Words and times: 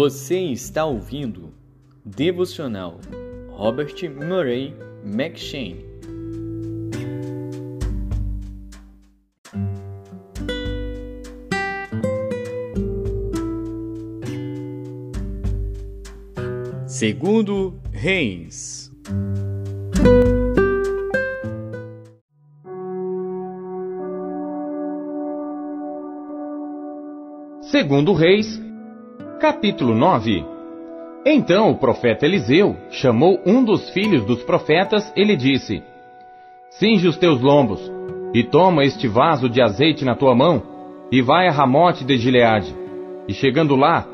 Você 0.00 0.38
está 0.38 0.84
ouvindo 0.84 1.52
Devocional 2.04 3.00
Robert 3.50 3.96
Murray 4.08 4.72
McShane. 5.04 5.84
Segundo 16.86 17.74
Reis. 17.90 18.92
Segundo 27.62 28.12
Reis, 28.12 28.67
capítulo 29.38 29.94
9. 29.94 30.44
Então 31.24 31.70
o 31.70 31.76
profeta 31.76 32.26
Eliseu 32.26 32.76
chamou 32.90 33.40
um 33.46 33.64
dos 33.64 33.88
filhos 33.90 34.24
dos 34.24 34.42
profetas 34.42 35.12
e 35.16 35.22
lhe 35.22 35.36
disse: 35.36 35.82
Cinge 36.70 37.06
os 37.06 37.16
teus 37.16 37.40
lombos, 37.40 37.80
e 38.34 38.42
toma 38.42 38.84
este 38.84 39.06
vaso 39.06 39.48
de 39.48 39.62
azeite 39.62 40.04
na 40.04 40.16
tua 40.16 40.34
mão, 40.34 40.62
e 41.12 41.22
vai 41.22 41.46
a 41.46 41.52
Ramote 41.52 42.04
de 42.04 42.18
Gileade. 42.18 42.74
E 43.28 43.32
chegando 43.32 43.76
lá, 43.76 44.06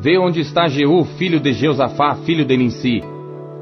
vê 0.00 0.18
onde 0.18 0.40
está 0.40 0.66
Jeú, 0.66 1.04
filho 1.04 1.40
de 1.40 1.52
Jeosafá, 1.52 2.14
filho 2.24 2.44
de 2.44 2.56
Ninsi. 2.56 3.02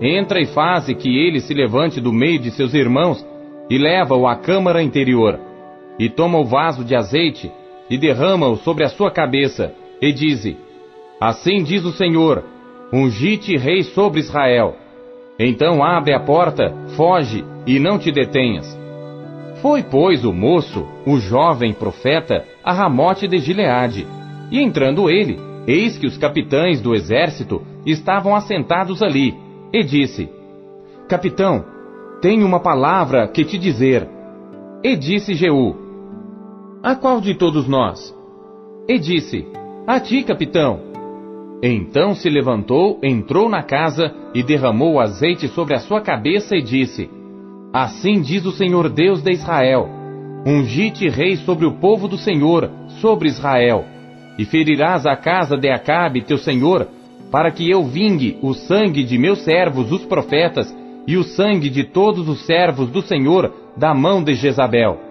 Entra 0.00 0.40
e 0.40 0.46
faze 0.46 0.95
que 0.95 1.09
ele 1.09 1.40
se 1.40 1.52
levante 1.52 2.00
do 2.00 2.12
meio 2.12 2.38
de 2.38 2.52
seus 2.52 2.74
irmãos 2.74 3.26
e 3.68 3.76
leva-o 3.76 4.26
à 4.28 4.37
câmara 4.37 4.82
interior. 4.82 5.38
E 5.98 6.09
toma 6.09 6.38
o 6.38 6.45
vaso 6.45 6.84
de 6.84 6.95
azeite 6.95 7.50
e 7.90 7.98
derrama-o 7.98 8.56
sobre 8.56 8.84
a 8.84 8.88
sua 8.88 9.10
cabeça, 9.10 9.74
e 10.00 10.12
dize: 10.12 10.68
Assim 11.21 11.63
diz 11.63 11.85
o 11.85 11.93
Senhor: 11.93 12.45
Ungite 12.93 13.57
rei 13.57 13.83
sobre 13.83 14.21
Israel. 14.21 14.77
Então 15.38 15.83
abre 15.83 16.15
a 16.15 16.21
porta, 16.21 16.74
foge 16.97 17.45
e 17.66 17.79
não 17.79 17.99
te 17.99 18.11
detenhas. 18.11 18.77
Foi, 19.63 19.83
pois, 19.83 20.24
o 20.24 20.33
moço, 20.33 20.87
o 21.07 21.19
jovem 21.19 21.73
profeta, 21.73 22.45
a 22.65 22.73
Ramote 22.73 23.27
de 23.27 23.39
Gileade. 23.39 24.07
E 24.51 24.61
entrando 24.61 25.11
ele, 25.11 25.39
eis 25.66 25.99
que 25.99 26.07
os 26.07 26.16
capitães 26.16 26.80
do 26.80 26.95
exército 26.95 27.63
estavam 27.85 28.35
assentados 28.35 29.02
ali, 29.02 29.35
e 29.73 29.83
disse: 29.85 30.29
Capitão, 31.09 31.65
tenho 32.21 32.46
uma 32.46 32.61
palavra 32.61 33.29
que 33.29 33.45
te 33.45 33.59
dizer. 33.59 34.09
E 34.83 34.96
disse 34.96 35.35
Jeú: 35.35 35.89
a 36.83 36.95
qual 36.95 37.21
de 37.21 37.35
todos 37.35 37.66
nós? 37.66 38.15
E 38.89 38.99
disse: 38.99 39.45
A 39.87 39.99
ti, 39.99 40.23
capitão. 40.23 40.87
Então 41.62 42.14
se 42.14 42.28
levantou, 42.28 42.98
entrou 43.02 43.48
na 43.48 43.62
casa 43.62 44.14
e 44.34 44.42
derramou 44.42 45.01
azeite 45.01 45.48
sobre 45.48 45.74
a 45.74 45.78
sua 45.78 46.00
cabeça 46.00 46.56
e 46.56 46.62
disse: 46.62 47.10
Assim 47.73 48.20
diz 48.20 48.45
o 48.45 48.52
Senhor 48.52 48.88
Deus 48.88 49.23
de 49.23 49.32
Israel: 49.32 49.88
Ungite 50.46 51.09
rei 51.09 51.37
sobre 51.37 51.66
o 51.66 51.73
povo 51.73 52.06
do 52.06 52.16
Senhor, 52.16 52.70
sobre 53.00 53.28
Israel, 53.28 53.84
e 54.38 54.45
ferirás 54.45 55.04
a 55.04 55.16
casa 55.16 55.56
de 55.56 55.68
Acabe, 55.68 56.23
teu 56.23 56.38
senhor, 56.38 56.87
para 57.30 57.50
que 57.50 57.68
eu 57.68 57.84
vingue 57.84 58.38
o 58.40 58.54
sangue 58.54 59.02
de 59.02 59.18
meus 59.18 59.40
servos, 59.40 59.90
os 59.90 60.04
profetas, 60.04 60.74
e 61.06 61.16
o 61.16 61.24
sangue 61.24 61.68
de 61.68 61.84
todos 61.84 62.28
os 62.28 62.46
servos 62.46 62.88
do 62.90 63.02
Senhor 63.02 63.52
da 63.76 63.95
mão 63.95 64.22
de 64.22 64.34
Jezabel 64.34 65.09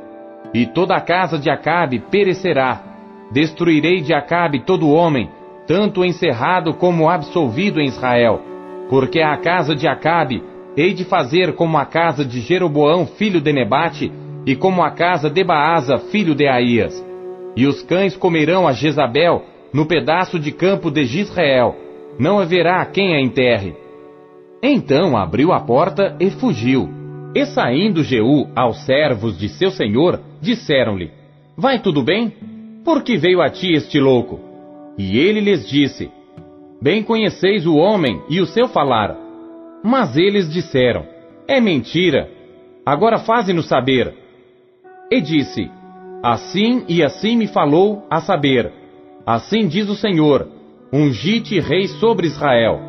e 0.53 0.65
toda 0.65 0.95
a 0.95 1.01
casa 1.01 1.37
de 1.37 1.49
Acabe 1.49 1.99
perecerá. 1.99 2.81
Destruirei 3.31 4.01
de 4.01 4.13
Acabe 4.13 4.63
todo 4.63 4.89
homem, 4.89 5.29
tanto 5.67 6.03
encerrado 6.05 6.73
como 6.73 7.09
absolvido 7.09 7.79
em 7.79 7.85
Israel. 7.85 8.41
Porque 8.89 9.19
a 9.19 9.35
casa 9.37 9.75
de 9.75 9.87
Acabe 9.87 10.41
hei 10.77 10.93
de 10.93 11.03
fazer 11.03 11.53
como 11.55 11.75
a 11.77 11.85
casa 11.85 12.23
de 12.23 12.39
Jeroboão, 12.39 13.07
filho 13.07 13.41
de 13.41 13.51
Nebate, 13.51 14.11
e 14.45 14.55
como 14.55 14.83
a 14.83 14.91
casa 14.91 15.27
de 15.27 15.43
Baasa, 15.43 15.97
filho 15.97 16.35
de 16.35 16.47
Aías. 16.47 17.03
E 17.55 17.65
os 17.65 17.81
cães 17.81 18.15
comerão 18.15 18.67
a 18.67 18.71
Jezabel 18.71 19.43
no 19.73 19.87
pedaço 19.87 20.39
de 20.39 20.51
campo 20.51 20.91
de 20.91 21.01
Israel. 21.01 21.75
Não 22.19 22.39
haverá 22.39 22.85
quem 22.85 23.15
a 23.15 23.19
enterre. 23.19 23.75
Então 24.61 25.17
abriu 25.17 25.51
a 25.51 25.59
porta 25.59 26.15
e 26.19 26.29
fugiu. 26.29 26.87
E 27.35 27.45
saindo 27.45 28.03
Jeú 28.03 28.47
aos 28.55 28.85
servos 28.85 29.37
de 29.37 29.49
seu 29.49 29.71
senhor, 29.71 30.21
disseram-lhe: 30.41 31.11
Vai 31.57 31.79
tudo 31.79 32.03
bem? 32.03 32.33
Por 32.85 33.03
que 33.03 33.17
veio 33.17 33.41
a 33.41 33.49
ti 33.49 33.73
este 33.73 33.99
louco? 33.99 34.46
E 34.97 35.17
ele 35.17 35.39
lhes 35.39 35.67
disse: 35.67 36.09
Bem 36.81 37.03
conheceis 37.03 37.65
o 37.65 37.75
homem 37.75 38.21
e 38.29 38.41
o 38.41 38.45
seu 38.45 38.67
falar. 38.67 39.15
Mas 39.83 40.17
eles 40.17 40.51
disseram: 40.51 41.05
É 41.47 41.61
mentira. 41.61 42.29
Agora 42.85 43.19
faze-nos 43.19 43.67
saber. 43.67 44.13
E 45.11 45.21
disse: 45.21 45.69
Assim 46.23 46.83
e 46.87 47.03
assim 47.03 47.37
me 47.37 47.47
falou, 47.47 48.05
a 48.09 48.19
saber: 48.19 48.71
Assim 49.25 49.67
diz 49.67 49.87
o 49.87 49.95
Senhor: 49.95 50.47
Ungite 50.91 51.59
rei 51.59 51.87
sobre 51.87 52.27
Israel. 52.27 52.79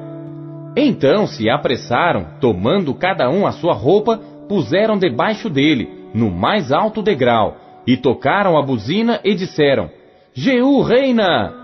Então 0.77 1.27
se 1.27 1.51
apressaram, 1.51 2.39
tomando 2.41 2.95
cada 2.95 3.29
um 3.29 3.47
a 3.47 3.53
sua 3.53 3.75
roupa, 3.75 4.19
puseram 4.49 4.97
debaixo 4.97 5.51
dele, 5.51 5.89
no 6.15 6.31
mais 6.31 6.73
alto 6.73 7.03
degrau, 7.03 7.57
e 7.87 7.97
tocaram 7.97 8.57
a 8.57 8.63
buzina 8.63 9.21
e 9.25 9.35
disseram: 9.35 9.91
Jeú 10.33 10.81
reina! 10.81 11.58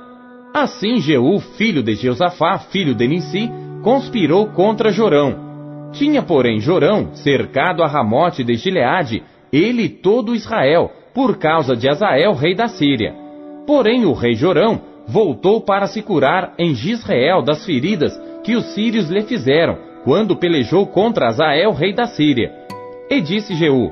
Assim 0.55 1.01
Jeú, 1.01 1.41
filho 1.41 1.83
de 1.83 1.97
Jeosafá, 1.97 2.59
filho 2.59 2.95
de 2.95 3.09
Nissi, 3.09 3.51
conspirou 3.83 4.47
contra 4.47 4.93
Jorão. 4.93 5.91
Tinha, 5.91 6.23
porém, 6.23 6.61
Jorão 6.61 7.13
cercado 7.15 7.83
a 7.83 7.89
Ramote 7.89 8.45
de 8.45 8.55
Gileade, 8.55 9.25
ele 9.53 9.83
e 9.83 9.89
todo 9.89 10.33
Israel, 10.33 10.93
por 11.13 11.39
causa 11.39 11.75
de 11.75 11.89
Azael, 11.89 12.35
rei 12.35 12.55
da 12.55 12.69
Síria. 12.69 13.13
Porém, 13.67 14.05
o 14.05 14.13
rei 14.13 14.35
Jorão 14.35 14.81
voltou 15.09 15.61
para 15.61 15.89
se 15.89 16.01
curar 16.01 16.55
em 16.57 16.73
Gisrael 16.73 17.43
das 17.43 17.67
feridas 17.67 18.17
que 18.45 18.55
os 18.55 18.67
sírios 18.75 19.11
lhe 19.11 19.23
fizeram, 19.23 19.77
quando 20.05 20.37
pelejou 20.37 20.87
contra 20.87 21.29
Azael, 21.29 21.73
rei 21.73 21.93
da 21.93 22.07
Síria. 22.07 22.53
E 23.11 23.21
disse 23.21 23.55
Jeú: 23.55 23.91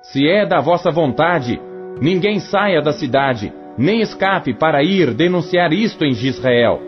se 0.00 0.26
é 0.26 0.46
da 0.46 0.60
vossa 0.60 0.90
vontade, 0.90 1.60
ninguém 2.00 2.38
saia 2.38 2.80
da 2.80 2.92
cidade, 2.92 3.52
nem 3.78 4.00
escape 4.00 4.54
para 4.54 4.82
ir 4.82 5.12
denunciar 5.12 5.72
isto 5.72 6.04
em 6.04 6.12
Gisrael. 6.12 6.80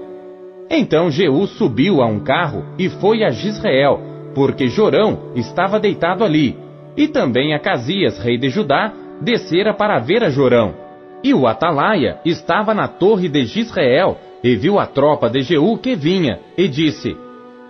Então 0.70 1.10
Jeú 1.10 1.46
subiu 1.46 2.02
a 2.02 2.06
um 2.06 2.20
carro 2.20 2.64
e 2.78 2.88
foi 2.88 3.24
a 3.24 3.30
Gisrael, 3.30 4.00
porque 4.34 4.68
Jorão 4.68 5.32
estava 5.34 5.80
deitado 5.80 6.24
ali, 6.24 6.56
e 6.96 7.08
também 7.08 7.54
Acasias, 7.54 8.18
rei 8.18 8.36
de 8.36 8.50
Judá, 8.50 8.92
descera 9.20 9.72
para 9.72 9.98
ver 9.98 10.22
a 10.22 10.30
Jorão. 10.30 10.74
E 11.22 11.34
o 11.34 11.46
Atalaia 11.46 12.18
estava 12.24 12.74
na 12.74 12.86
torre 12.86 13.28
de 13.28 13.44
Gisrael, 13.44 14.18
e 14.42 14.54
viu 14.54 14.78
a 14.78 14.86
tropa 14.86 15.28
de 15.28 15.42
Jeú 15.42 15.78
que 15.78 15.96
vinha, 15.96 16.38
e 16.56 16.68
disse: 16.68 17.16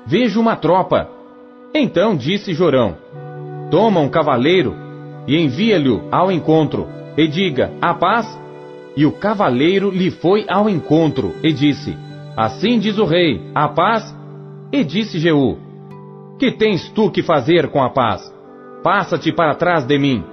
Vejo 0.07 0.41
uma 0.41 0.57
tropa. 0.57 1.09
Então 1.75 2.17
disse 2.17 2.53
Jorão: 2.53 2.97
Toma 3.71 4.01
um 4.01 4.09
cavaleiro 4.09 4.75
e 5.27 5.37
envia-lhe 5.37 6.01
ao 6.11 6.33
encontro, 6.33 6.89
e 7.17 7.27
diga: 7.27 7.73
A 7.81 7.95
paz. 7.95 8.48
E 8.99 9.07
o 9.07 9.13
cavaleiro 9.13 9.93
lhe 9.93 10.11
foi 10.11 10.45
ao 10.49 10.69
encontro, 10.69 11.33
e 11.41 11.53
disse: 11.53 11.97
Assim 12.37 12.81
diz 12.81 12.99
o 12.99 13.05
rei: 13.05 13.41
A 13.55 13.69
paz. 13.69 14.13
E 14.73 14.83
disse 14.83 15.21
Jeú: 15.21 15.57
Que 16.37 16.51
tens 16.51 16.91
tu 16.91 17.09
que 17.09 17.23
fazer 17.23 17.69
com 17.69 17.81
a 17.81 17.91
paz? 17.91 18.21
Passa-te 18.83 19.31
para 19.31 19.55
trás 19.55 19.87
de 19.87 19.97
mim. 20.01 20.25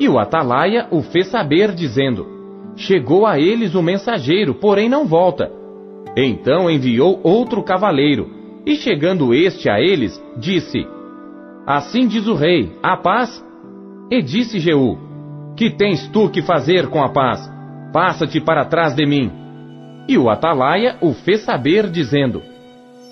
E 0.00 0.08
o 0.08 0.18
atalaia 0.18 0.88
o 0.90 1.02
fez 1.02 1.26
saber, 1.26 1.72
dizendo: 1.72 2.26
Chegou 2.74 3.26
a 3.26 3.38
eles 3.38 3.74
o 3.74 3.82
mensageiro, 3.82 4.54
porém 4.54 4.88
não 4.88 5.04
volta. 5.04 5.52
Então 6.16 6.70
enviou 6.70 7.20
outro 7.22 7.62
cavaleiro, 7.62 8.30
e 8.64 8.76
chegando 8.76 9.34
este 9.34 9.68
a 9.68 9.78
eles, 9.78 10.18
disse: 10.38 10.86
Assim 11.66 12.06
diz 12.08 12.26
o 12.26 12.34
rei: 12.34 12.72
A 12.82 12.96
paz. 12.96 13.44
E 14.10 14.22
disse 14.22 14.58
Jeú: 14.58 14.96
Que 15.54 15.68
tens 15.68 16.08
tu 16.08 16.30
que 16.30 16.40
fazer 16.40 16.86
com 16.88 17.02
a 17.02 17.10
paz? 17.10 17.59
Passa-te 17.92 18.40
para 18.40 18.64
trás 18.64 18.94
de 18.94 19.04
mim. 19.04 19.30
E 20.06 20.16
o 20.16 20.30
atalaia 20.30 20.96
o 21.00 21.12
fez 21.12 21.42
saber, 21.42 21.88
dizendo: 21.88 22.42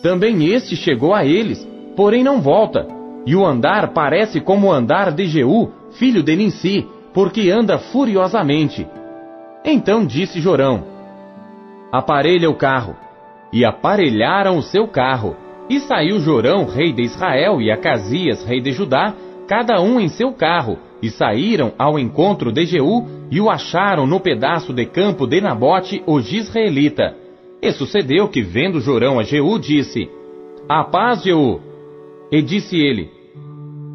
Também 0.03 0.53
este 0.53 0.77
chegou 0.77 1.15
a 1.15 1.25
eles, 1.25 1.67
porém 1.97 2.23
não 2.23 2.41
volta. 2.41 2.87
E 3.27 3.35
o 3.35 3.45
andar 3.45 3.93
parece 3.93 4.41
como 4.41 4.69
o 4.69 4.73
andar 4.73 5.13
de 5.13 5.27
Jeú, 5.27 5.71
filho 5.93 6.23
de 6.23 6.35
Ninsi, 6.37 6.87
porque 7.13 7.51
anda 7.51 7.79
furiosamente. 7.79 8.87
Então 9.65 10.07
disse 10.07 10.41
Jorão: 10.41 10.85
Aparelha 11.93 12.49
o 12.49 12.55
carro. 12.55 12.97
E 13.53 13.65
aparelharam 13.65 14.59
o 14.59 14.63
seu 14.63 14.87
carro. 14.87 15.37
E 15.69 15.81
saiu 15.81 16.21
Jorão, 16.21 16.65
rei 16.65 16.93
de 16.93 17.03
Israel, 17.03 17.61
e 17.61 17.71
Acasias, 17.71 18.45
rei 18.45 18.61
de 18.61 18.73
Judá, 18.73 19.15
cada 19.47 19.81
um 19.81 20.01
em 20.01 20.09
seu 20.09 20.33
carro, 20.33 20.79
e 21.03 21.11
saíram 21.11 21.73
ao 21.79 21.99
encontro 21.99 22.51
de 22.53 22.65
Jeú 22.65 23.18
e 23.31 23.41
o 23.41 23.51
acharam 23.51 24.07
no 24.07 24.21
pedaço 24.21 24.73
de 24.73 24.87
campo 24.87 25.27
de 25.27 25.41
Nabote, 25.41 26.03
o 26.07 26.21
Gisraelita. 26.21 27.15
E 27.61 27.73
sucedeu 27.73 28.29
que, 28.29 28.43
vendo 28.43 28.81
Jorão 28.81 29.19
a 29.19 29.23
Jeú, 29.23 29.59
disse: 29.59 30.09
A 30.69 30.85
paz, 30.85 31.23
Jeú. 31.23 31.61
E 32.31 32.41
disse 32.41 32.77
ele: 32.77 33.11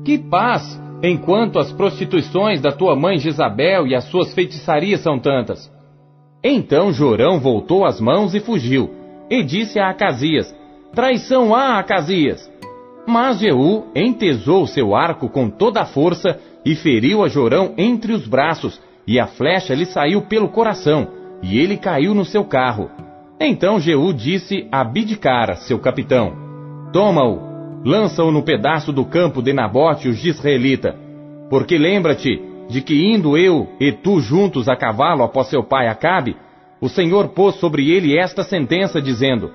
Que 0.04 0.18
paz, 0.18 0.80
enquanto 1.02 1.60
as 1.60 1.72
prostituições 1.72 2.62
da 2.62 2.72
tua 2.72 2.96
mãe 2.96 3.18
Jezabel 3.18 3.88
e 3.88 3.96
as 3.96 4.06
suas 4.06 4.34
feitiçarias 4.34 5.02
são 5.02 5.18
tantas. 5.18 5.72
Então 6.44 6.92
Jorão 6.92 7.40
voltou 7.40 7.86
as 7.86 8.02
mãos 8.02 8.36
e 8.36 8.40
fugiu, 8.40 8.90
e 9.30 9.44
disse 9.44 9.80
a 9.80 9.90
Acasias: 9.90 10.54
Traição 10.94 11.56
há, 11.56 11.80
Acasias! 11.80 12.52
Mas 13.08 13.40
Jeú 13.40 13.86
entesou 13.96 14.66
seu 14.68 14.96
arco 14.96 15.30
com 15.30 15.50
toda 15.50 15.82
a 15.82 15.86
força 15.86 16.40
e 16.66 16.76
feriu 16.76 17.24
a 17.24 17.28
Jorão 17.28 17.74
entre 17.78 18.14
os 18.14 18.28
braços, 18.28 18.80
e 19.08 19.20
a 19.20 19.28
flecha 19.28 19.74
lhe 19.76 19.86
saiu 19.86 20.22
pelo 20.24 20.50
coração, 20.50 21.08
e 21.42 21.60
ele 21.60 21.78
caiu 21.78 22.14
no 22.14 22.24
seu 22.24 22.46
carro. 22.46 22.90
Então 23.40 23.80
Jeú 23.80 24.14
disse 24.14 24.68
a 24.72 24.84
Bidcara, 24.84 25.56
seu 25.56 25.80
capitão: 25.80 26.34
Toma-o, 26.94 27.40
lança-o 27.84 28.32
no 28.32 28.44
pedaço 28.44 28.94
do 28.94 29.04
campo 29.04 29.42
de 29.42 29.52
Nabote, 29.52 30.08
o 30.08 30.14
Gisraelita. 30.14 30.96
Porque 31.50 31.78
lembra-te 31.78 32.42
de 32.70 32.82
que 32.82 33.14
indo 33.14 33.38
eu 33.38 33.68
e 33.80 33.92
tu 33.92 34.20
juntos 34.20 34.70
a 34.70 34.76
cavalo 34.76 35.24
após 35.24 35.48
seu 35.48 35.64
pai 35.64 35.88
Acabe, 35.88 36.36
o 36.80 36.88
Senhor 36.88 37.30
pôs 37.30 37.56
sobre 37.56 37.92
ele 37.92 38.18
esta 38.18 38.44
sentença, 38.44 39.02
dizendo: 39.02 39.52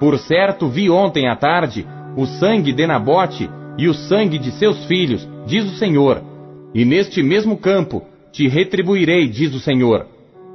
Por 0.00 0.18
certo 0.18 0.68
vi 0.68 0.88
ontem 0.88 1.28
à 1.28 1.36
tarde 1.36 1.86
o 2.16 2.24
sangue 2.24 2.72
de 2.72 2.86
Nabote 2.86 3.50
e 3.76 3.88
o 3.88 3.94
sangue 3.94 4.38
de 4.38 4.50
seus 4.52 4.86
filhos, 4.86 5.28
diz 5.46 5.64
o 5.64 5.76
Senhor, 5.76 6.22
e 6.74 6.84
neste 6.84 7.22
mesmo 7.22 7.58
campo 7.58 8.02
te 8.36 8.46
retribuirei, 8.48 9.26
diz 9.26 9.54
o 9.54 9.58
Senhor. 9.58 10.06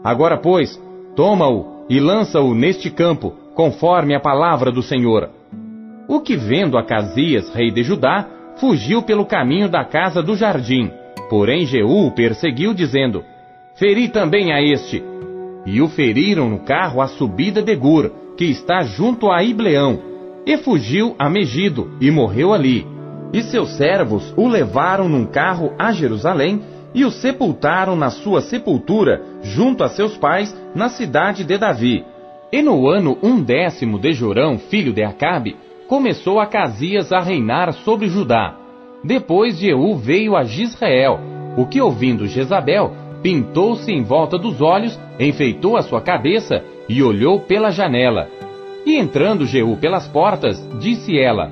Agora, 0.04 0.38
pois, 0.38 0.80
toma-o 1.16 1.84
e 1.90 2.00
lança-o 2.00 2.54
neste 2.54 2.92
campo, 2.92 3.34
conforme 3.56 4.14
a 4.14 4.20
palavra 4.20 4.72
do 4.72 4.84
Senhor. 4.84 5.32
O 6.08 6.20
que 6.20 6.38
vendo 6.38 6.78
Acasias, 6.78 7.52
rei 7.52 7.72
de 7.72 7.82
Judá, 7.82 8.28
fugiu 8.58 9.02
pelo 9.02 9.26
caminho 9.26 9.68
da 9.68 9.84
casa 9.84 10.22
do 10.22 10.36
jardim. 10.36 10.92
Porém 11.28 11.66
Jeú 11.66 12.06
o 12.06 12.12
perseguiu, 12.12 12.72
dizendo: 12.72 13.24
Feri 13.74 14.10
também 14.10 14.54
a 14.54 14.62
este. 14.62 15.04
E 15.66 15.82
o 15.82 15.88
feriram 15.88 16.50
no 16.50 16.60
carro 16.60 17.02
à 17.02 17.08
subida 17.08 17.64
de 17.64 17.76
Gur, 17.76 18.12
que 18.38 18.46
está 18.46 18.84
junto 18.84 19.32
a 19.32 19.44
Ibleão, 19.44 20.00
e 20.46 20.56
fugiu 20.58 21.16
a 21.18 21.28
Megido, 21.28 21.92
e 22.00 22.12
morreu 22.12 22.54
ali. 22.54 22.86
E 23.34 23.42
seus 23.42 23.76
servos 23.76 24.32
o 24.38 24.48
levaram 24.48 25.10
num 25.10 25.26
carro 25.26 25.74
a 25.80 25.92
Jerusalém, 25.92 26.62
e 26.94 27.06
o 27.06 27.12
sepultaram 27.12 27.96
na 27.96 28.10
sua 28.10 28.42
sepultura, 28.42 29.22
junto 29.42 29.84
a 29.84 29.90
seus 29.90 30.18
pais, 30.18 30.56
na 30.76 30.90
cidade 30.90 31.44
de 31.44 31.58
Davi. 31.58 32.04
E 32.52 32.62
no 32.62 32.88
ano 32.88 33.18
undécimo 33.24 33.98
de 33.98 34.14
Jorão, 34.14 34.58
filho 34.58 34.92
de 34.92 35.04
Acabe, 35.04 35.56
começou 35.88 36.40
Acasias 36.40 37.12
a 37.12 37.20
reinar 37.20 37.74
sobre 37.74 38.10
Judá. 38.10 38.56
Depois 39.04 39.58
Jeú 39.58 39.96
veio 39.96 40.36
a 40.36 40.44
Gisrael, 40.44 41.20
o 41.58 41.66
que 41.66 41.82
ouvindo 41.82 42.28
Jezabel, 42.28 42.92
pintou-se 43.22 43.92
em 43.92 44.04
volta 44.04 44.38
dos 44.38 44.62
olhos, 44.62 45.00
enfeitou 45.20 45.78
a 45.78 45.82
sua 45.82 46.02
cabeça 46.02 46.64
e 46.88 47.02
olhou 47.02 47.40
pela 47.40 47.72
janela. 47.72 48.28
E 48.86 48.98
entrando 48.98 49.46
Jeú 49.46 49.78
pelas 49.78 50.08
portas, 50.08 50.58
disse 50.80 51.18
ela: 51.18 51.52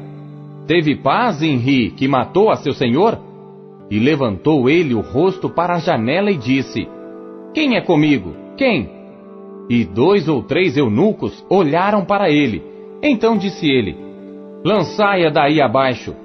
Teve 0.68 0.96
paz 0.96 1.42
em 1.42 1.58
Ri, 1.58 1.92
que 1.92 2.08
matou 2.08 2.50
a 2.50 2.58
seu 2.58 2.74
senhor? 2.74 3.29
E 3.90 4.00
levantou 4.00 4.70
ele 4.70 4.94
o 4.94 5.02
rosto 5.02 5.50
para 5.50 5.76
a 5.76 5.80
janela 5.80 6.30
e 6.30 6.38
disse: 6.38 6.88
Quem 7.54 7.76
é 7.76 7.82
comigo? 7.82 8.36
Quem? 8.56 8.90
E 9.70 9.84
dois 9.86 10.28
ou 10.28 10.44
três 10.44 10.78
eunucos 10.78 11.46
olharam 11.50 12.06
para 12.06 12.30
ele. 12.30 12.62
Então 13.02 13.38
disse 13.38 13.68
ele: 13.68 13.96
Lançai-a 14.64 15.30
daí 15.30 15.62
abaixo. 15.62 16.16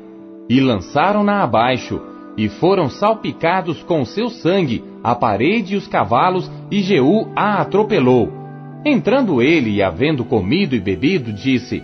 E 0.49 0.61
lançaram-na 0.61 1.43
abaixo, 1.43 2.01
e 2.37 2.49
foram 2.49 2.91
salpicados 2.91 3.83
com 3.83 4.05
seu 4.05 4.29
sangue 4.29 4.85
a 5.03 5.15
parede 5.15 5.75
e 5.75 5.77
os 5.77 5.87
cavalos, 5.87 6.51
e 6.71 6.81
Jeú 6.83 7.29
a 7.35 7.61
atropelou. 7.61 8.31
Entrando 8.85 9.41
ele 9.41 9.71
e 9.71 9.83
havendo 9.83 10.25
comido 10.25 10.75
e 10.75 10.81
bebido, 10.81 11.33
disse: 11.33 11.83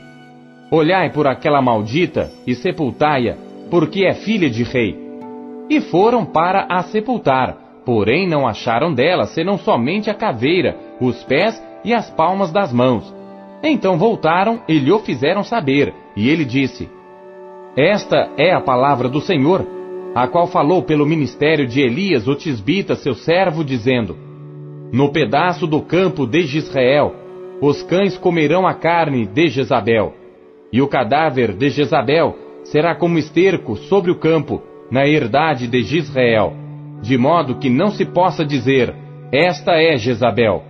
Olhai 0.71 1.11
por 1.11 1.27
aquela 1.27 1.63
maldita 1.63 2.31
e 2.47 2.55
sepultai-a, 2.55 3.37
porque 3.71 4.05
é 4.05 4.13
filha 4.13 4.51
de 4.51 4.63
rei. 4.63 5.10
E 5.71 5.81
foram 5.81 6.27
para 6.27 6.67
a 6.69 6.83
sepultar, 6.83 7.57
porém 7.87 8.29
não 8.29 8.47
acharam 8.47 8.93
dela 8.93 9.27
senão 9.27 9.57
somente 9.57 10.11
a 10.11 10.15
caveira, 10.15 10.77
os 11.01 11.23
pés 11.23 11.63
e 11.85 11.95
as 11.95 12.11
palmas 12.11 12.51
das 12.51 12.73
mãos. 12.73 13.15
Então 13.63 13.97
voltaram 13.97 14.61
e 14.69 14.79
lhe 14.79 14.91
o 14.91 14.99
fizeram 14.99 15.45
saber, 15.45 15.95
e 16.17 16.29
ele 16.29 16.45
disse: 16.45 16.91
Esta 17.77 18.29
é 18.37 18.53
a 18.53 18.61
palavra 18.61 19.09
do 19.09 19.21
Senhor, 19.21 19.65
a 20.15 20.27
qual 20.27 20.49
falou 20.49 20.83
pelo 20.83 21.07
ministério 21.07 21.67
de 21.67 21.81
Elias, 21.81 22.27
o 22.27 22.35
tisbita, 22.35 22.97
seu 22.97 23.15
servo, 23.15 23.63
dizendo: 23.63 24.29
no 24.93 25.13
pedaço 25.13 25.69
do 25.69 25.81
campo 25.83 26.27
de 26.27 26.41
Israel, 26.41 27.15
os 27.61 27.81
cães 27.83 28.19
comerão 28.19 28.67
a 28.67 28.75
carne 28.75 29.25
de 29.25 29.47
Jezabel, 29.47 30.15
e 30.73 30.83
o 30.83 30.89
cadáver 30.89 31.53
de 31.53 31.71
Jezabel 31.71 32.37
será 32.65 32.97
como 32.97 33.17
esterco 33.17 33.77
sobre 33.77 34.11
o 34.11 34.17
campo, 34.17 34.61
na 34.91 35.07
herdade 35.07 35.69
de 35.69 35.79
Israel, 35.97 36.53
de 37.01 37.17
modo 37.17 37.59
que 37.59 37.71
não 37.71 37.91
se 37.91 38.05
possa 38.05 38.45
dizer: 38.45 38.95
Esta 39.33 39.73
é 39.73 39.97
Jezabel. 39.97 40.65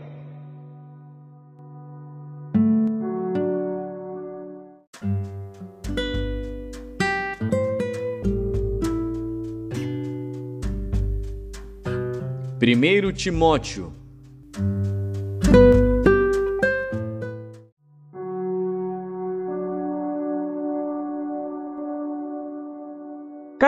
Primeiro 12.58 13.10
Timóteo 13.10 13.90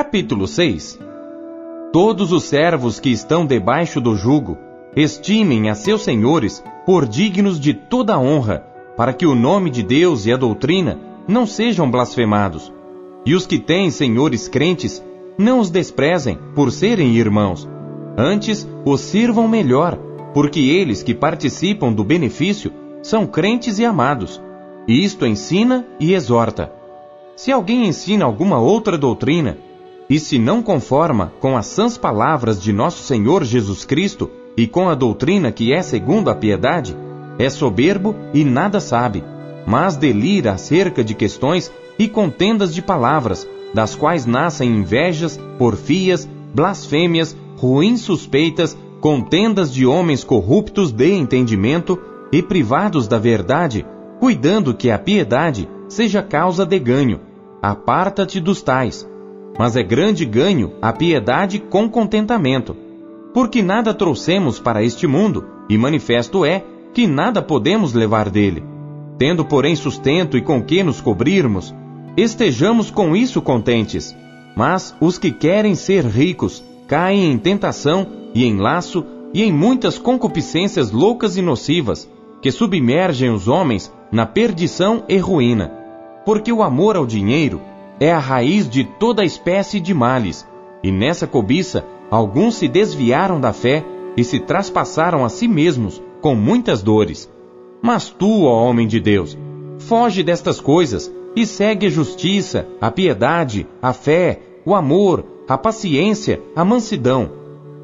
Capítulo 0.03 0.49
6 0.49 0.99
Todos 1.93 2.33
os 2.33 2.43
servos 2.43 2.99
que 2.99 3.09
estão 3.09 3.47
debaixo 3.47 4.01
do 4.01 4.17
jugo 4.17 4.59
estimem 4.97 5.71
a 5.71 5.77
seus 5.77 6.03
senhores 6.03 6.63
por 6.85 7.07
dignos 7.07 7.61
de 7.61 7.73
toda 7.73 8.19
honra, 8.19 8.67
para 8.97 9.13
que 9.13 9.25
o 9.25 9.37
nome 9.37 9.71
de 9.71 9.81
Deus 9.81 10.27
e 10.27 10.33
a 10.33 10.37
doutrina 10.37 10.99
não 11.29 11.47
sejam 11.47 11.89
blasfemados. 11.89 12.73
E 13.25 13.33
os 13.33 13.47
que 13.47 13.61
têm 13.61 13.93
senhores 13.93 14.49
crentes, 14.49 15.01
não 15.39 15.61
os 15.61 15.71
desprezem 15.71 16.37
por 16.53 16.73
serem 16.73 17.15
irmãos. 17.15 17.69
Antes, 18.19 18.69
os 18.85 19.01
sirvam 19.03 19.47
melhor, 19.47 19.97
porque 20.35 20.59
eles 20.59 21.01
que 21.05 21.15
participam 21.15 21.93
do 21.93 22.03
benefício 22.03 22.73
são 23.03 23.25
crentes 23.25 23.79
e 23.79 23.85
amados. 23.85 24.43
E 24.89 25.05
isto 25.05 25.25
ensina 25.25 25.87
e 26.01 26.13
exorta. 26.13 26.73
Se 27.37 27.53
alguém 27.53 27.87
ensina 27.87 28.25
alguma 28.25 28.59
outra 28.59 28.99
doutrina, 28.99 29.57
e 30.13 30.21
se 30.21 30.39
não 30.39 30.63
conforma 30.63 31.33
com 31.41 31.57
as 31.57 31.65
sãs 31.65 31.97
palavras 31.97 32.61
de 32.61 32.71
nosso 32.71 33.03
Senhor 33.03 33.43
Jesus 33.45 33.87
Cristo 33.87 34.29
e 34.55 34.67
com 34.67 34.91
a 34.91 34.95
doutrina 34.95 35.51
que 35.51 35.73
é 35.73 35.81
segundo 35.81 36.29
a 36.29 36.35
piedade, 36.35 36.95
é 37.39 37.49
soberbo 37.49 38.15
e 38.35 38.45
nada 38.45 38.79
sabe, 38.79 39.25
mas 39.67 39.97
delira 39.97 40.53
acerca 40.53 41.03
de 41.03 41.15
questões 41.15 41.73
e 41.99 42.09
contendas 42.09 42.75
de 42.75 42.83
palavras, 42.83 43.49
das 43.73 43.95
quais 43.95 44.27
nascem 44.27 44.69
invejas, 44.69 45.41
porfias, 45.57 46.29
blasfêmias, 46.53 47.35
ruins 47.57 48.03
suspeitas, 48.03 48.77
contendas 49.01 49.73
de 49.73 49.87
homens 49.87 50.23
corruptos 50.23 50.93
de 50.93 51.11
entendimento 51.11 51.99
e 52.31 52.43
privados 52.43 53.09
da 53.09 53.19
verdade, 53.19 53.87
cuidando 54.21 54.75
que 54.75 54.91
a 54.91 54.99
piedade 54.99 55.67
seja 55.89 56.23
causa 56.23 56.67
de 56.67 56.79
ganho. 56.79 57.19
Aparta-te 57.63 58.41
dos 58.41 58.61
tais 58.61 59.11
mas 59.59 59.77
é 59.77 59.83
grande 59.83 60.25
ganho 60.25 60.73
a 60.81 60.93
piedade 60.93 61.59
com 61.59 61.89
contentamento. 61.89 62.77
Porque 63.35 63.63
nada 63.63 63.95
trouxemos 63.95 64.59
para 64.59 64.83
este 64.83 65.07
mundo, 65.07 65.45
e 65.69 65.79
manifesto 65.79 66.45
é 66.45 66.65
que 66.93 67.07
nada 67.07 67.41
podemos 67.41 67.93
levar 67.93 68.29
dele. 68.29 68.63
Tendo, 69.19 69.45
porém, 69.45 69.75
sustento 69.75 70.37
e 70.37 70.43
com 70.43 70.63
que 70.63 70.83
nos 70.83 71.01
cobrirmos, 71.01 71.75
estejamos 72.17 72.91
com 72.91 73.17
isso 73.17 73.41
contentes. 73.41 74.17
Mas 74.57 74.95
os 75.01 75.17
que 75.17 75.31
querem 75.31 75.75
ser 75.75 76.05
ricos 76.05 76.63
caem 76.87 77.33
em 77.33 77.39
tentação 77.39 78.07
e 78.35 78.45
em 78.45 78.59
laço 78.59 79.05
e 79.33 79.43
em 79.43 79.53
muitas 79.53 79.97
concupiscências 79.97 80.91
loucas 80.91 81.37
e 81.37 81.43
nocivas, 81.43 82.09
que 82.43 82.51
submergem 82.51 83.31
os 83.31 83.49
homens 83.49 83.91
na 84.11 84.27
perdição 84.27 85.05
e 85.09 85.17
ruína. 85.17 85.73
Porque 86.27 86.53
o 86.53 86.63
amor 86.63 86.97
ao 86.97 87.07
dinheiro 87.07 87.61
é 88.03 88.11
a 88.11 88.19
raiz 88.19 88.69
de 88.69 88.83
toda 88.83 89.25
espécie 89.25 89.79
de 89.79 89.95
males, 89.95 90.45
e 90.83 90.91
nessa 90.91 91.25
cobiça 91.25 91.87
alguns 92.11 92.57
se 92.57 92.67
desviaram 92.67 93.41
da 93.41 93.53
fé 93.53 93.85
e 94.17 94.25
se 94.25 94.41
traspassaram 94.41 95.25
a 95.25 95.29
si 95.29 95.47
mesmos 95.47 96.03
com 96.21 96.35
muitas 96.35 96.83
dores. 96.83 97.31
Mas 97.81 98.11
tu, 98.11 98.43
ó 98.43 98.69
homem 98.69 98.89
de 98.89 98.99
Deus, 98.99 99.39
foge 99.79 100.25
destas 100.25 100.61
coisas 100.61 101.13
e 101.37 101.47
segue 101.47 101.87
a 101.87 101.91
justiça, 101.91 102.67
a 102.81 102.91
piedade, 102.91 103.69
a 103.81 103.93
fé, 103.93 104.41
o 104.67 104.75
amor, 104.75 105.25
a 105.49 105.57
paciência, 105.57 106.43
a 106.57 106.65
mansidão. 106.65 107.31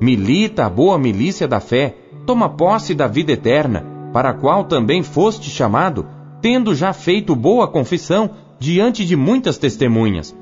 Milita 0.01 0.67
a 0.67 0.69
boa 0.69 0.99
milícia 0.99 1.47
da 1.47 1.61
fé, 1.61 1.95
toma 2.27 2.49
posse 2.49 2.93
da 2.93 3.07
vida 3.07 3.31
eterna, 3.31 3.87
para 4.13 4.31
a 4.31 4.35
qual 4.35 4.65
também 4.65 5.01
foste 5.05 5.49
chamado, 5.49 6.05
tendo 6.43 6.75
já 6.75 6.93
feito 6.93 7.37
boa 7.37 7.69
confissão 7.69 8.48
diante 8.59 9.05
de 9.05 9.17
muitas 9.17 9.59
testemunhas. 9.59 10.37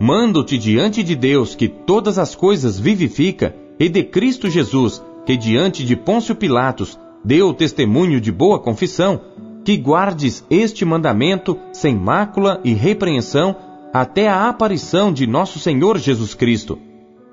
Mando-te 0.00 0.58
diante 0.58 1.02
de 1.02 1.14
Deus 1.14 1.54
que 1.54 1.68
todas 1.68 2.18
as 2.18 2.34
coisas 2.34 2.78
vivifica, 2.78 3.54
e 3.78 3.88
de 3.88 4.02
Cristo 4.02 4.50
Jesus, 4.50 5.02
que 5.24 5.36
diante 5.36 5.84
de 5.84 5.96
Pôncio 5.96 6.34
Pilatos 6.34 6.98
deu 7.24 7.54
testemunho 7.54 8.20
de 8.20 8.32
boa 8.32 8.58
confissão, 8.58 9.20
que 9.64 9.76
guardes 9.76 10.44
este 10.50 10.84
mandamento 10.84 11.58
sem 11.72 11.94
mácula 11.94 12.60
e 12.64 12.72
repreensão 12.72 13.56
até 13.92 14.28
a 14.28 14.48
aparição 14.48 15.12
de 15.12 15.26
nosso 15.26 15.58
Senhor 15.58 15.98
Jesus 15.98 16.34
Cristo, 16.34 16.78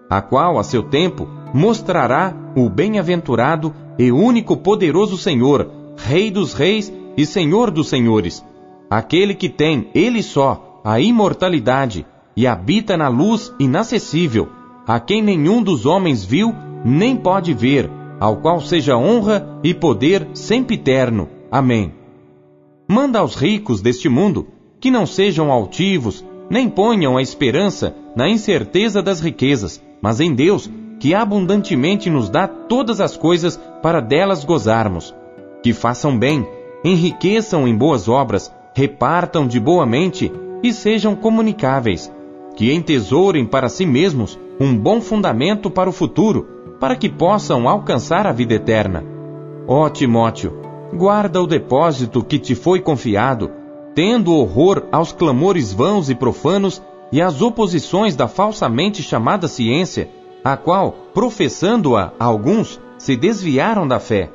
a 0.10 0.22
qual, 0.22 0.58
a 0.58 0.64
seu 0.64 0.84
tempo, 0.84 1.28
mostrará 1.54 2.34
o 2.56 2.70
bem-aventurado 2.70 3.74
e 3.98 4.12
único 4.12 4.58
poderoso 4.58 5.18
Senhor, 5.18 5.72
Rei 5.98 6.30
dos 6.30 6.54
Reis 6.54 6.92
e 7.16 7.26
Senhor 7.26 7.72
dos 7.72 7.90
Senhores, 7.90 8.44
aquele 8.90 9.34
que 9.34 9.50
tem, 9.50 9.90
ele 9.94 10.22
só, 10.24 10.82
a 10.84 11.00
imortalidade 11.00 12.06
e 12.36 12.46
habita 12.46 12.96
na 12.96 13.08
luz 13.08 13.54
inacessível, 13.60 14.50
a 14.88 15.00
quem 15.00 15.22
nenhum 15.22 15.62
dos 15.62 15.86
homens 15.86 16.24
viu 16.24 16.54
nem 16.86 17.16
pode 17.16 17.54
ver, 17.54 17.90
ao 18.20 18.38
qual 18.38 18.62
seja 18.62 18.96
honra 18.96 19.60
e 19.64 19.74
poder 19.74 20.28
sempiterno. 20.34 21.28
Amém. 21.52 21.94
Manda 22.88 23.20
aos 23.20 23.36
ricos 23.36 23.82
deste 23.82 24.08
mundo 24.08 24.48
que 24.80 24.92
não 24.92 25.06
sejam 25.06 25.52
altivos, 25.52 26.24
nem 26.50 26.70
ponham 26.70 27.18
a 27.18 27.22
esperança 27.22 27.96
na 28.16 28.30
incerteza 28.30 29.02
das 29.02 29.20
riquezas, 29.20 29.84
mas 30.02 30.20
em 30.20 30.34
Deus, 30.34 30.70
que 31.00 31.14
abundantemente 31.14 32.10
nos 32.10 32.30
dá 32.30 32.48
todas 32.48 33.02
as 33.02 33.18
coisas 33.18 33.60
para 33.82 34.00
delas 34.00 34.44
gozarmos. 34.44 35.14
Que 35.62 35.74
façam 35.74 36.18
bem, 36.18 36.48
enriqueçam 36.84 37.68
em 37.68 37.76
boas 37.76 38.08
obras, 38.08 38.52
repartam 38.78 39.48
de 39.48 39.60
boa 39.60 39.88
mente 39.88 40.32
e 40.62 40.72
sejam 40.72 41.16
comunicáveis. 41.16 42.14
Que 42.56 42.72
entesourem 42.72 43.44
para 43.44 43.70
si 43.70 43.88
mesmos 43.88 44.38
um 44.60 44.78
bom 44.78 45.02
fundamento 45.02 45.68
para 45.72 45.90
o 45.90 45.92
futuro, 45.94 46.48
para 46.80 46.96
que 46.96 47.10
possam 47.10 47.68
alcançar 47.68 48.28
a 48.28 48.32
vida 48.32 48.54
eterna. 48.54 49.04
Ó 49.68 49.90
Timóteo, 49.90 50.62
guarda 50.94 51.42
o 51.42 51.48
depósito 51.48 52.24
que 52.24 52.38
te 52.38 52.54
foi 52.54 52.80
confiado, 52.80 53.50
tendo 53.96 54.36
horror 54.36 54.84
aos 54.92 55.12
clamores 55.12 55.74
vãos 55.74 56.08
e 56.12 56.14
profanos 56.14 56.80
e 57.12 57.20
às 57.20 57.42
oposições 57.42 58.16
da 58.16 58.28
falsamente 58.28 59.02
chamada 59.02 59.48
ciência, 59.48 60.08
a 60.44 60.56
qual, 60.56 60.92
professando-a 61.16 62.12
alguns, 62.20 62.80
se 63.00 63.16
desviaram 63.16 63.88
da 63.88 64.00
fé. 64.00 64.30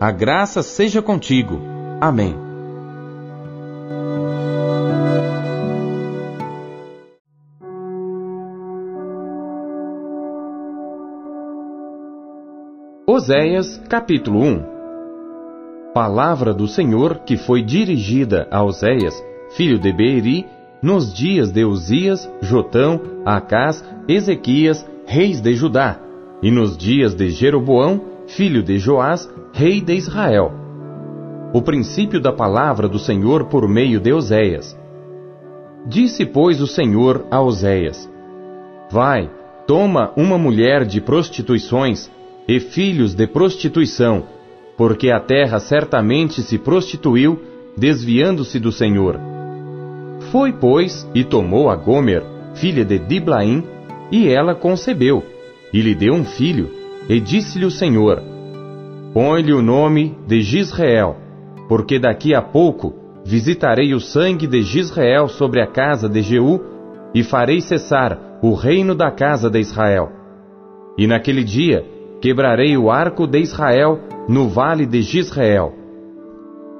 A 0.00 0.12
graça 0.12 0.62
seja 0.62 1.02
contigo. 1.02 1.58
Amém. 2.00 2.47
Oséias 13.18 13.82
capítulo 13.88 14.44
1 14.44 14.62
palavra 15.92 16.54
do 16.54 16.68
Senhor 16.68 17.18
que 17.26 17.36
foi 17.36 17.62
dirigida 17.62 18.46
a 18.48 18.62
Oséias, 18.62 19.12
filho 19.56 19.76
de 19.76 19.92
Beeri, 19.92 20.46
nos 20.80 21.12
dias 21.12 21.50
de 21.50 21.64
Uzias, 21.64 22.30
Jotão, 22.40 23.00
Acás, 23.26 23.84
Ezequias, 24.06 24.88
reis 25.04 25.40
de 25.40 25.52
Judá, 25.56 25.98
e 26.40 26.48
nos 26.48 26.76
dias 26.76 27.12
de 27.12 27.30
Jeroboão, 27.30 28.00
filho 28.28 28.62
de 28.62 28.78
Joás, 28.78 29.28
rei 29.52 29.80
de 29.80 29.94
Israel. 29.94 30.52
O 31.52 31.60
princípio 31.60 32.20
da 32.20 32.32
palavra 32.32 32.88
do 32.88 33.00
Senhor 33.00 33.46
por 33.46 33.66
meio 33.68 33.98
de 33.98 34.12
Oséias. 34.12 34.78
Disse, 35.84 36.24
pois, 36.24 36.60
o 36.60 36.68
Senhor 36.68 37.26
a 37.32 37.42
Oséias: 37.42 38.08
Vai, 38.92 39.28
toma 39.66 40.12
uma 40.16 40.38
mulher 40.38 40.84
de 40.84 41.00
prostituições 41.00 42.08
e 42.48 42.58
filhos 42.58 43.14
de 43.14 43.26
prostituição, 43.26 44.24
porque 44.76 45.10
a 45.10 45.20
terra 45.20 45.60
certamente 45.60 46.40
se 46.40 46.56
prostituiu, 46.56 47.38
desviando-se 47.76 48.58
do 48.58 48.72
Senhor. 48.72 49.20
Foi, 50.32 50.52
pois, 50.52 51.06
e 51.14 51.22
tomou 51.24 51.68
a 51.68 51.76
Gomer, 51.76 52.24
filha 52.54 52.84
de 52.84 52.98
Diblaim, 52.98 53.64
e 54.10 54.28
ela 54.28 54.54
concebeu, 54.54 55.22
e 55.72 55.82
lhe 55.82 55.94
deu 55.94 56.14
um 56.14 56.24
filho, 56.24 56.70
e 57.08 57.20
disse-lhe 57.20 57.66
o 57.66 57.70
Senhor: 57.70 58.22
Põe-lhe 59.12 59.52
o 59.52 59.60
nome 59.60 60.16
de 60.26 60.40
Gisrael, 60.40 61.16
porque 61.68 61.98
daqui 61.98 62.34
a 62.34 62.40
pouco 62.40 62.94
visitarei 63.24 63.92
o 63.92 64.00
sangue 64.00 64.46
de 64.46 64.62
Gisrael 64.62 65.28
sobre 65.28 65.60
a 65.60 65.66
casa 65.66 66.08
de 66.08 66.22
Jeú, 66.22 66.60
e 67.14 67.22
farei 67.22 67.60
cessar 67.60 68.38
o 68.42 68.54
reino 68.54 68.94
da 68.94 69.10
casa 69.10 69.50
de 69.50 69.58
Israel. 69.58 70.10
E 70.96 71.06
naquele 71.06 71.44
dia 71.44 71.84
quebrarei 72.20 72.76
o 72.76 72.90
arco 72.90 73.26
de 73.26 73.40
Israel 73.40 74.00
no 74.28 74.48
vale 74.48 74.86
de 74.86 75.02
Gisrael. 75.02 75.74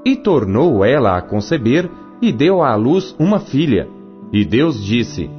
E 0.05 0.17
tornou 0.17 0.85
ela 0.85 1.17
a 1.17 1.23
conceber 1.23 1.89
e 2.21 2.33
deu 2.33 2.63
à 2.63 2.75
luz 2.75 3.15
uma 3.19 3.39
filha. 3.39 3.89
E 4.33 4.45
Deus 4.45 4.85
disse: 4.85 5.31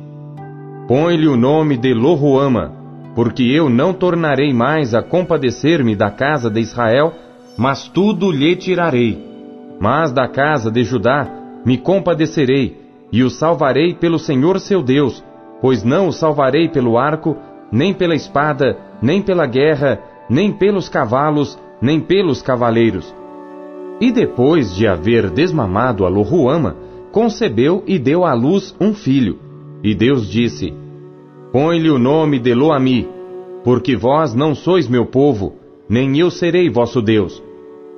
Põe-lhe 0.88 1.28
o 1.28 1.38
nome 1.38 1.78
de 1.78 1.94
Lohuama, 1.94 2.74
porque 3.16 3.44
eu 3.44 3.70
não 3.70 3.94
tornarei 3.94 4.54
mais 4.54 4.94
a 4.94 5.02
compadecer-me 5.02 5.96
da 5.96 6.10
casa 6.10 6.50
de 6.50 6.60
Israel, 6.60 7.14
mas 7.58 7.88
tudo 7.88 8.32
lhe 8.32 8.56
tirarei. 8.56 9.18
Mas 9.80 10.12
da 10.12 10.28
casa 10.28 10.72
de 10.72 10.84
Judá 10.84 11.28
me 11.66 11.78
compadecerei, 11.78 12.78
e 13.12 13.24
o 13.24 13.30
salvarei 13.30 13.94
pelo 13.94 14.20
Senhor 14.20 14.60
seu 14.60 14.82
Deus, 14.82 15.24
pois 15.62 15.84
não 15.84 16.08
o 16.08 16.12
salvarei 16.12 16.70
pelo 16.70 16.98
arco, 16.98 17.38
nem 17.72 17.94
pela 17.94 18.16
espada, 18.16 18.78
nem 19.02 19.22
pela 19.22 19.46
guerra, 19.46 20.00
nem 20.30 20.52
pelos 20.52 20.90
cavalos, 20.90 21.58
nem 21.82 22.00
pelos 22.00 22.42
cavaleiros. 22.42 23.14
E 24.02 24.12
depois 24.12 24.76
de 24.76 24.88
haver 24.88 25.30
desmamado 25.30 26.06
a 26.06 26.10
Lohuama, 26.10 26.76
concebeu 27.12 27.84
e 27.86 27.98
deu 27.98 28.24
à 28.24 28.34
luz 28.34 28.76
um 28.80 28.94
filho. 28.94 29.40
E 29.84 29.94
Deus 29.94 30.30
disse: 30.30 30.74
Põe-lhe 31.52 31.90
o 31.90 31.98
nome 31.98 32.40
de 32.40 32.54
Loami, 32.54 33.08
porque 33.64 33.96
vós 33.96 34.34
não 34.34 34.54
sois 34.54 34.88
meu 34.88 35.06
povo, 35.06 35.56
nem 35.90 36.18
eu 36.18 36.30
serei 36.30 36.70
vosso 36.70 37.02
Deus. 37.02 37.44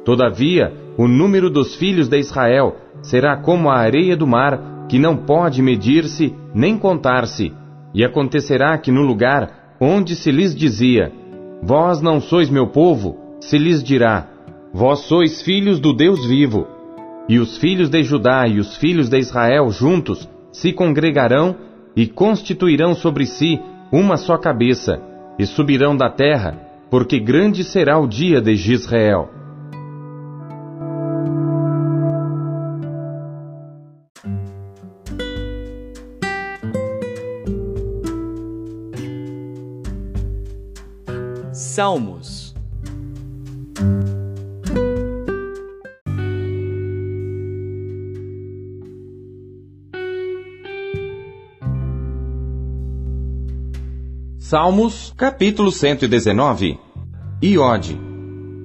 Todavia, 0.06 0.74
o 0.98 1.08
número 1.08 1.50
dos 1.50 1.76
filhos 1.76 2.08
de 2.08 2.18
Israel 2.18 2.76
será 3.02 3.38
como 3.38 3.70
a 3.70 3.78
areia 3.78 4.16
do 4.16 4.26
mar, 4.26 4.86
que 4.88 4.98
não 4.98 5.16
pode 5.16 5.62
medir-se 5.62 6.34
nem 6.54 6.78
contar-se. 6.78 7.54
E 7.94 8.04
acontecerá 8.04 8.78
que 8.78 8.92
no 8.92 9.02
lugar 9.02 9.61
onde 9.82 10.16
se 10.16 10.32
lhes 10.32 10.56
dizia: 10.56 11.12
Vós 11.64 12.02
não 12.02 12.22
sois 12.22 12.50
meu 12.50 12.68
povo, 12.68 13.18
se 13.40 13.58
lhes 13.58 13.84
dirá: 13.84 14.30
Vós 14.72 15.00
sois 15.00 15.42
filhos 15.42 15.80
do 15.80 15.92
Deus 15.92 16.24
vivo. 16.28 16.68
E 17.28 17.40
os 17.40 17.58
filhos 17.58 17.90
de 17.90 18.04
Judá 18.04 18.48
e 18.48 18.60
os 18.60 18.78
filhos 18.78 19.10
de 19.10 19.18
Israel 19.18 19.70
juntos 19.72 20.30
se 20.52 20.72
congregarão 20.72 21.56
e 21.96 22.06
constituirão 22.06 22.94
sobre 22.94 23.26
si 23.26 23.60
uma 23.92 24.18
só 24.18 24.38
cabeça, 24.38 25.02
e 25.40 25.46
subirão 25.46 25.96
da 25.96 26.10
terra, 26.10 26.58
porque 26.90 27.20
grande 27.20 27.64
será 27.64 27.98
o 28.00 28.08
dia 28.08 28.42
de 28.42 28.52
Israel. 28.52 29.41
Salmos 41.74 42.54
Salmos, 54.38 55.14
capítulo 55.16 55.72
119. 55.72 56.78
Iode. 57.42 57.98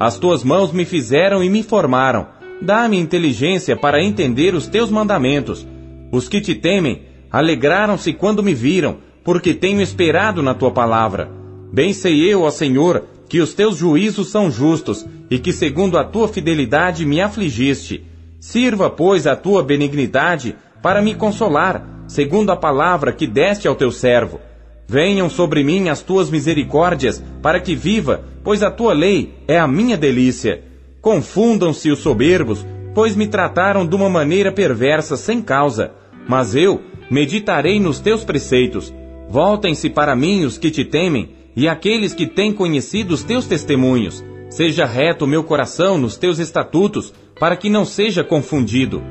As 0.00 0.18
tuas 0.18 0.42
mãos 0.42 0.72
me 0.72 0.84
fizeram 0.84 1.44
e 1.44 1.48
me 1.48 1.62
formaram. 1.62 2.26
Dá-me 2.60 2.98
inteligência 2.98 3.76
para 3.76 4.02
entender 4.02 4.52
os 4.52 4.66
teus 4.66 4.90
mandamentos. 4.90 5.64
Os 6.10 6.28
que 6.28 6.40
te 6.40 6.56
temem 6.56 7.02
alegraram-se 7.30 8.12
quando 8.12 8.42
me 8.42 8.52
viram, 8.52 8.96
porque 9.22 9.54
tenho 9.54 9.80
esperado 9.80 10.42
na 10.42 10.54
tua 10.54 10.72
palavra. 10.72 11.45
Bem 11.76 11.92
sei 11.92 12.32
eu, 12.32 12.40
ó 12.40 12.50
Senhor, 12.50 13.04
que 13.28 13.38
os 13.38 13.52
teus 13.52 13.76
juízos 13.76 14.30
são 14.30 14.50
justos 14.50 15.04
e 15.30 15.38
que 15.38 15.52
segundo 15.52 15.98
a 15.98 16.04
tua 16.04 16.26
fidelidade 16.26 17.04
me 17.04 17.20
afligiste. 17.20 18.02
Sirva, 18.40 18.88
pois, 18.88 19.26
a 19.26 19.36
tua 19.36 19.62
benignidade 19.62 20.56
para 20.82 21.02
me 21.02 21.14
consolar, 21.14 21.86
segundo 22.08 22.50
a 22.50 22.56
palavra 22.56 23.12
que 23.12 23.26
deste 23.26 23.68
ao 23.68 23.74
teu 23.74 23.90
servo. 23.90 24.40
Venham 24.88 25.28
sobre 25.28 25.62
mim 25.62 25.90
as 25.90 26.00
tuas 26.00 26.30
misericórdias, 26.30 27.22
para 27.42 27.60
que 27.60 27.76
viva, 27.76 28.24
pois 28.42 28.62
a 28.62 28.70
tua 28.70 28.94
lei 28.94 29.34
é 29.46 29.58
a 29.58 29.68
minha 29.68 29.98
delícia. 29.98 30.62
Confundam-se 31.02 31.90
os 31.90 31.98
soberbos, 31.98 32.64
pois 32.94 33.14
me 33.14 33.26
trataram 33.26 33.86
de 33.86 33.94
uma 33.94 34.08
maneira 34.08 34.50
perversa 34.50 35.14
sem 35.14 35.42
causa. 35.42 35.90
Mas 36.26 36.54
eu 36.54 36.80
meditarei 37.10 37.78
nos 37.78 38.00
teus 38.00 38.24
preceitos. 38.24 38.94
Voltem-se 39.28 39.90
para 39.90 40.16
mim 40.16 40.46
os 40.46 40.56
que 40.56 40.70
te 40.70 40.82
temem, 40.82 41.35
e 41.56 41.66
aqueles 41.66 42.12
que 42.12 42.26
têm 42.26 42.52
conhecido 42.52 43.14
os 43.14 43.24
teus 43.24 43.46
testemunhos. 43.46 44.22
Seja 44.50 44.84
reto 44.84 45.24
o 45.24 45.28
meu 45.28 45.42
coração 45.42 45.96
nos 45.96 46.16
teus 46.18 46.38
estatutos, 46.38 47.12
para 47.40 47.56
que 47.56 47.70
não 47.70 47.84
seja 47.84 48.22
confundido. 48.22 49.02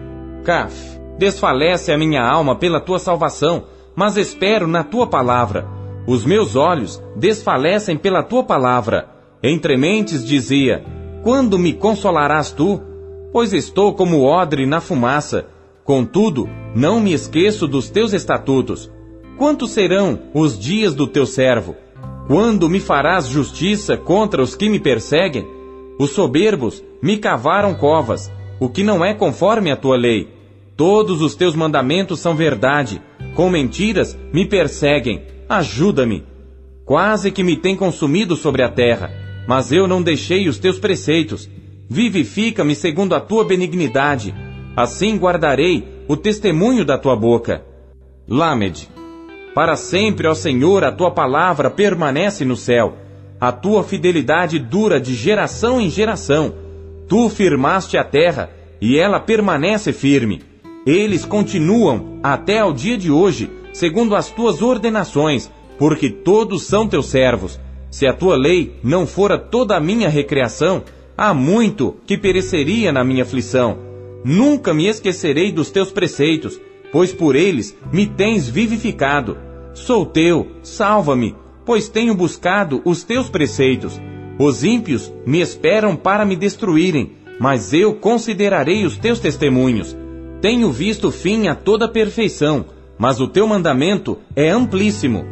Caf, 0.44 0.74
desfalece 1.18 1.92
a 1.92 1.98
minha 1.98 2.22
alma 2.24 2.56
pela 2.56 2.80
tua 2.80 3.00
salvação, 3.00 3.66
mas 3.96 4.16
espero 4.16 4.68
na 4.68 4.84
tua 4.84 5.08
palavra. 5.08 5.68
Os 6.08 6.24
meus 6.24 6.56
olhos 6.56 7.02
desfalecem 7.16 7.98
pela 7.98 8.22
tua 8.22 8.44
palavra. 8.44 9.10
Entre 9.42 9.76
mentes 9.76 10.24
dizia: 10.24 10.86
Quando 11.24 11.58
me 11.58 11.74
consolarás 11.74 12.52
tu? 12.52 12.82
Pois 13.34 13.54
estou 13.54 13.94
como 13.94 14.24
odre 14.24 14.66
na 14.66 14.80
fumaça. 14.80 15.48
Contudo, 15.84 16.48
não 16.76 17.00
me 17.00 17.12
esqueço 17.12 17.68
dos 17.68 17.90
teus 17.90 18.14
estatutos. 18.14 18.92
Quantos 19.38 19.72
serão 19.72 20.20
os 20.34 20.58
dias 20.58 20.96
do 20.96 21.06
teu 21.08 21.26
servo? 21.26 21.76
Quando 22.28 22.68
me 22.68 22.80
farás 22.80 23.28
justiça 23.28 23.96
contra 23.96 24.42
os 24.42 24.56
que 24.56 24.68
me 24.68 24.80
perseguem? 24.80 25.48
Os 26.00 26.10
soberbos 26.10 26.84
me 27.02 27.18
cavaram 27.18 27.76
covas, 27.76 28.32
o 28.60 28.68
que 28.68 28.84
não 28.84 29.06
é 29.06 29.14
conforme 29.14 29.70
a 29.70 29.76
tua 29.76 29.96
lei. 29.96 30.28
Todos 30.76 31.22
os 31.22 31.36
teus 31.36 31.56
mandamentos 31.56 32.20
são 32.20 32.36
verdade. 32.36 33.00
Com 33.36 33.50
mentiras 33.50 34.18
me 34.34 34.44
perseguem. 34.46 35.22
Ajuda-me. 35.48 36.24
Quase 36.84 37.32
que 37.32 37.44
me 37.44 37.56
tem 37.56 37.76
consumido 37.76 38.36
sobre 38.36 38.64
a 38.64 38.70
terra, 38.70 39.12
mas 39.48 39.72
eu 39.72 39.88
não 39.88 40.02
deixei 40.02 40.50
os 40.50 40.58
teus 40.58 40.80
preceitos. 40.80 41.48
Vivifica-me 41.88 42.74
segundo 42.76 43.14
a 43.14 43.20
tua 43.20 43.44
benignidade. 43.44 44.34
Assim 44.76 45.16
guardarei 45.16 45.88
o 46.08 46.18
testemunho 46.18 46.84
da 46.84 46.98
tua 46.98 47.16
boca. 47.16 47.64
Lamed. 48.28 48.90
Para 49.56 49.78
sempre, 49.78 50.28
ó 50.28 50.36
Senhor, 50.36 50.84
a 50.84 50.92
tua 50.92 51.12
palavra 51.12 51.70
permanece 51.70 52.44
no 52.44 52.58
céu. 52.58 52.98
A 53.40 53.54
tua 53.54 53.86
fidelidade 53.86 54.60
dura 54.60 55.00
de 55.00 55.16
geração 55.16 55.80
em 55.80 55.90
geração. 55.90 56.54
Tu 57.08 57.30
firmaste 57.30 57.98
a 57.98 58.04
terra, 58.04 58.50
e 58.82 58.98
ela 58.98 59.18
permanece 59.18 59.94
firme. 59.94 60.44
Eles 60.86 61.24
continuam 61.24 62.20
até 62.22 62.60
ao 62.60 62.74
dia 62.74 62.98
de 62.98 63.10
hoje, 63.10 63.50
segundo 63.72 64.14
as 64.14 64.30
tuas 64.30 64.62
ordenações, 64.62 65.50
porque 65.80 66.10
todos 66.10 66.64
são 66.64 66.86
teus 66.86 67.06
servos. 67.06 67.58
Se 67.90 68.06
a 68.06 68.12
tua 68.12 68.36
lei 68.36 68.76
não 68.84 69.08
fora 69.08 69.38
toda 69.38 69.78
a 69.78 69.80
minha 69.80 70.10
recreação, 70.10 70.84
há 71.18 71.34
muito 71.34 71.96
que 72.06 72.18
pereceria 72.18 72.92
na 72.92 73.06
minha 73.06 73.24
aflição. 73.24 73.78
Nunca 74.22 74.74
me 74.74 74.88
esquecerei 74.88 75.50
dos 75.50 75.72
teus 75.72 75.92
preceitos, 75.92 76.60
pois 76.92 77.14
por 77.14 77.38
eles 77.38 77.74
me 77.90 78.06
tens 78.06 78.50
vivificado. 78.50 79.45
Sou 79.76 80.06
teu, 80.06 80.48
salva-me, 80.64 81.36
pois 81.66 81.90
tenho 81.90 82.16
buscado 82.16 82.82
os 82.86 83.04
teus 83.04 83.30
preceitos. 83.30 84.00
Os 84.40 84.64
ímpios 84.64 85.14
me 85.28 85.42
esperam 85.42 85.98
para 85.98 86.26
me 86.26 86.38
destruírem, 86.38 87.12
mas 87.42 87.74
eu 87.74 87.94
considerarei 87.94 88.86
os 88.86 88.98
teus 88.98 89.20
testemunhos. 89.20 89.96
Tenho 90.40 90.72
visto 90.72 91.12
fim 91.12 91.50
a 91.50 91.56
toda 91.56 91.90
perfeição, 91.90 92.66
mas 92.98 93.20
o 93.20 93.28
teu 93.28 93.46
mandamento 93.46 94.18
é 94.34 94.50
amplíssimo. 94.50 95.26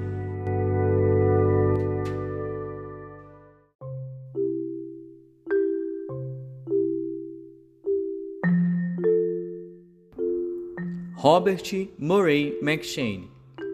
Robert 11.15 11.87
Murray 11.97 12.57
McShane 12.61 13.32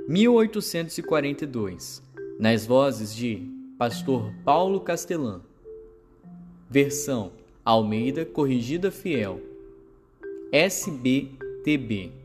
1842, 0.10 2.02
nas 2.39 2.65
vozes 2.65 3.15
de 3.15 3.48
Pastor 3.78 4.34
Paulo 4.43 4.80
Castelã. 4.80 5.39
Versão 6.67 7.32
Almeida 7.63 8.26
Corrigida 8.26 8.89
Fiel. 8.89 9.39
SBTB 10.52 12.19